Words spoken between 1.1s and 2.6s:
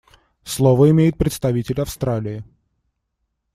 представитель Австралии.